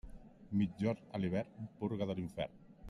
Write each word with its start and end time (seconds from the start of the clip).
Migjorn 0.61 1.13
a 1.17 1.21
l'hivern, 1.21 1.71
purga 1.83 2.13
de 2.13 2.21
l'infern. 2.21 2.59